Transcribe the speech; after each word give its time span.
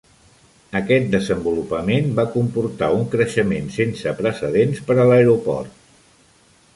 Aquest 0.77 1.03
desenvolupament 1.15 2.07
va 2.21 2.25
comportar 2.37 2.89
un 3.01 3.05
creixement 3.13 3.69
sense 3.77 4.15
precedents 4.23 4.81
per 4.89 4.97
a 5.05 5.09
l'aeroport. 5.11 5.77